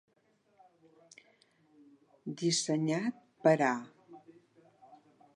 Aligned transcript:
Dissenyat 2.41 3.11
per 3.43 3.55
A. 3.67 3.75